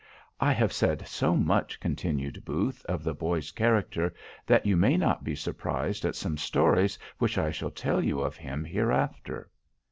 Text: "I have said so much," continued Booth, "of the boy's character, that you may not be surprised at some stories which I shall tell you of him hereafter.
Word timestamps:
"I 0.39 0.51
have 0.53 0.73
said 0.73 1.07
so 1.07 1.35
much," 1.37 1.79
continued 1.79 2.43
Booth, 2.43 2.83
"of 2.87 3.03
the 3.03 3.13
boy's 3.13 3.51
character, 3.51 4.15
that 4.47 4.65
you 4.65 4.75
may 4.75 4.97
not 4.97 5.23
be 5.23 5.35
surprised 5.35 6.05
at 6.05 6.15
some 6.15 6.39
stories 6.39 6.97
which 7.19 7.37
I 7.37 7.51
shall 7.51 7.69
tell 7.69 8.03
you 8.03 8.19
of 8.21 8.35
him 8.35 8.65
hereafter. 8.65 9.51